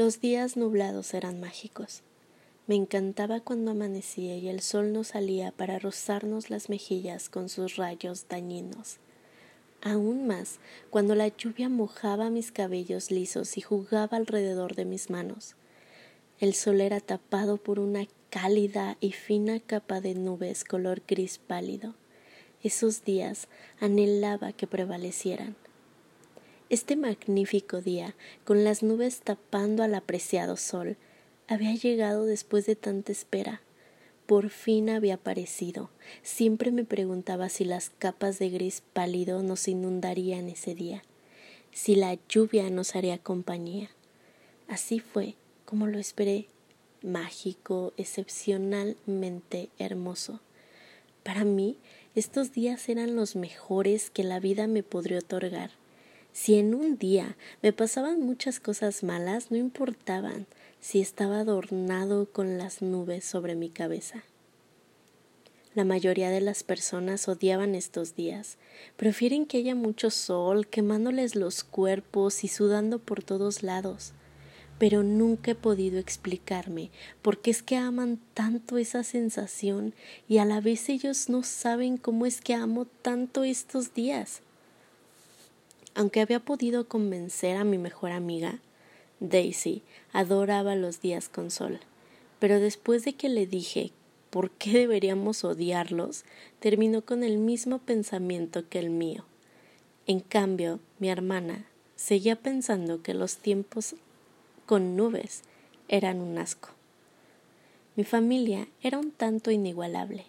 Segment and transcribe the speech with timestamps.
[0.00, 2.00] Los días nublados eran mágicos.
[2.66, 7.76] Me encantaba cuando amanecía y el sol no salía para rozarnos las mejillas con sus
[7.76, 8.96] rayos dañinos.
[9.82, 10.58] Aún más
[10.88, 15.54] cuando la lluvia mojaba mis cabellos lisos y jugaba alrededor de mis manos.
[16.38, 21.94] El sol era tapado por una cálida y fina capa de nubes color gris pálido.
[22.62, 23.48] Esos días
[23.80, 25.56] anhelaba que prevalecieran.
[26.70, 28.14] Este magnífico día,
[28.44, 30.96] con las nubes tapando al apreciado sol,
[31.48, 33.60] había llegado después de tanta espera.
[34.26, 35.90] Por fin había aparecido.
[36.22, 41.02] Siempre me preguntaba si las capas de gris pálido nos inundarían ese día,
[41.72, 43.90] si la lluvia nos haría compañía.
[44.68, 45.34] Así fue
[45.64, 46.46] como lo esperé,
[47.02, 50.38] mágico, excepcionalmente hermoso.
[51.24, 51.78] Para mí,
[52.14, 55.79] estos días eran los mejores que la vida me podría otorgar.
[56.32, 60.46] Si en un día me pasaban muchas cosas malas, no importaban
[60.80, 64.22] si estaba adornado con las nubes sobre mi cabeza.
[65.74, 68.58] La mayoría de las personas odiaban estos días.
[68.96, 74.12] Prefieren que haya mucho sol, quemándoles los cuerpos y sudando por todos lados.
[74.80, 76.90] Pero nunca he podido explicarme
[77.22, 79.94] por qué es que aman tanto esa sensación
[80.26, 84.42] y a la vez ellos no saben cómo es que amo tanto estos días.
[85.94, 88.60] Aunque había podido convencer a mi mejor amiga,
[89.20, 91.80] Daisy adoraba los días con sol,
[92.38, 93.92] pero después de que le dije
[94.30, 96.24] por qué deberíamos odiarlos,
[96.60, 99.24] terminó con el mismo pensamiento que el mío.
[100.06, 103.96] En cambio, mi hermana seguía pensando que los tiempos
[104.66, 105.42] con nubes
[105.88, 106.70] eran un asco.
[107.96, 110.24] Mi familia era un tanto inigualable.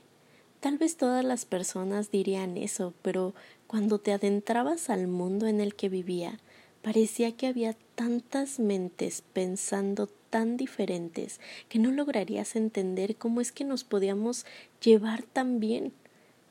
[0.62, 3.34] Tal vez todas las personas dirían eso, pero
[3.66, 6.40] cuando te adentrabas al mundo en el que vivía,
[6.84, 13.64] parecía que había tantas mentes pensando tan diferentes que no lograrías entender cómo es que
[13.64, 14.46] nos podíamos
[14.84, 15.94] llevar tan bien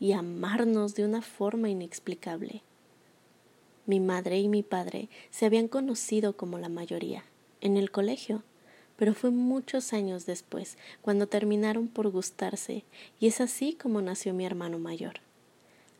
[0.00, 2.62] y amarnos de una forma inexplicable.
[3.87, 7.25] Mi madre y mi padre se habían conocido como la mayoría,
[7.60, 8.43] en el colegio,
[9.00, 12.84] pero fue muchos años después cuando terminaron por gustarse,
[13.19, 15.21] y es así como nació mi hermano mayor.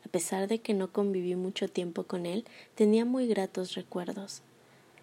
[0.05, 2.45] A pesar de que no conviví mucho tiempo con él,
[2.75, 4.43] tenía muy gratos recuerdos.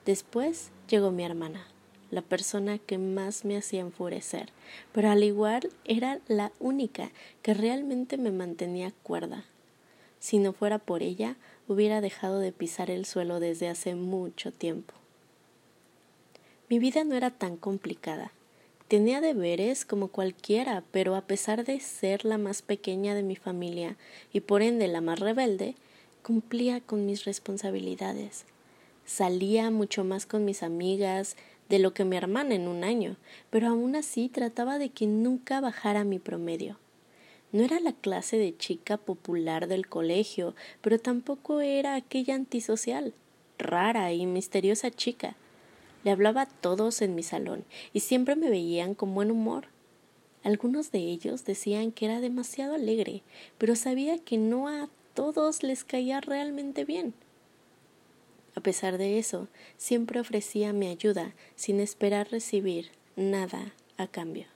[0.06, 1.66] Después llegó mi hermana,
[2.12, 4.52] la persona que más me hacía enfurecer,
[4.92, 7.10] pero al igual era la única
[7.42, 9.44] que realmente me mantenía cuerda.
[10.20, 11.36] Si no fuera por ella,
[11.66, 14.94] hubiera dejado de pisar el suelo desde hace mucho tiempo.
[16.70, 18.30] Mi vida no era tan complicada.
[18.88, 23.96] Tenía deberes como cualquiera, pero a pesar de ser la más pequeña de mi familia
[24.34, 25.76] y por ende la más rebelde,
[26.22, 28.44] cumplía con mis responsabilidades.
[29.06, 31.36] Salía mucho más con mis amigas
[31.70, 33.16] de lo que mi hermana en un año,
[33.48, 36.76] pero aún así trataba de que nunca bajara mi promedio.
[37.50, 43.14] No era la clase de chica popular del colegio, pero tampoco era aquella antisocial,
[43.56, 45.34] rara y misteriosa chica
[46.04, 49.66] le hablaba a todos en mi salón y siempre me veían con buen humor.
[50.44, 53.22] Algunos de ellos decían que era demasiado alegre,
[53.58, 57.14] pero sabía que no a todos les caía realmente bien.
[58.54, 64.46] A pesar de eso, siempre ofrecía mi ayuda sin esperar recibir nada a cambio.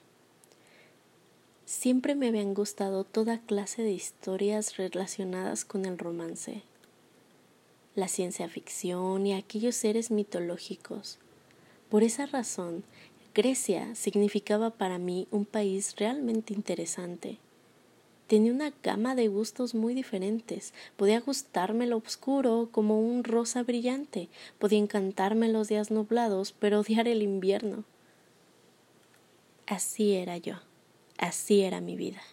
[1.65, 6.63] Siempre me habían gustado toda clase de historias relacionadas con el romance,
[7.95, 11.19] la ciencia ficción y aquellos seres mitológicos.
[11.93, 12.83] Por esa razón,
[13.35, 17.37] Grecia significaba para mí un país realmente interesante.
[18.25, 20.73] Tenía una gama de gustos muy diferentes.
[20.97, 24.27] Podía gustarme lo oscuro como un rosa brillante.
[24.57, 27.83] Podía encantarme los días nublados, pero odiar el invierno.
[29.67, 30.55] Así era yo.
[31.19, 32.23] Así era mi vida.